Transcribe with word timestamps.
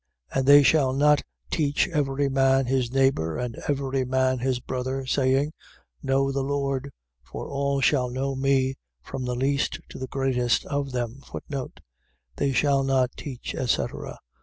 8:11. 0.31 0.37
And 0.39 0.47
they 0.47 0.63
shall 0.63 0.93
not 0.93 1.21
teach 1.51 1.87
every 1.89 2.27
man 2.27 2.65
his 2.65 2.91
neighbour 2.91 3.37
and 3.37 3.55
every 3.67 4.03
man 4.03 4.39
his 4.39 4.59
brother, 4.59 5.05
saying: 5.05 5.53
Know 6.01 6.31
the 6.31 6.41
Lord. 6.41 6.89
For 7.23 7.47
all 7.47 7.81
shall 7.81 8.09
know 8.09 8.33
me, 8.33 8.77
from 9.03 9.25
the 9.25 9.35
least 9.35 9.79
to 9.89 9.99
the 9.99 10.07
greatest 10.07 10.65
of 10.65 10.91
them. 10.91 11.21
They 12.37 12.51
shall 12.51 12.83
not 12.83 13.11
teach, 13.15 13.53
etc... 13.53 14.17